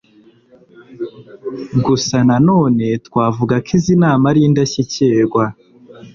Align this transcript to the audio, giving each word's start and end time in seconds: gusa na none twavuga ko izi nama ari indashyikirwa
gusa 1.85 2.17
na 2.27 2.37
none 2.47 2.85
twavuga 3.07 3.55
ko 3.65 3.69
izi 3.77 3.93
nama 4.03 4.23
ari 4.31 4.39
indashyikirwa 4.47 5.43